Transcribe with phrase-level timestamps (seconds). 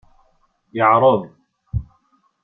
[0.75, 1.21] Yeɛreḍ.